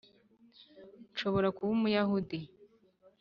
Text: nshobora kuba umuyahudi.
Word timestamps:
nshobora 1.11 1.47
kuba 1.55 1.69
umuyahudi. 1.77 2.39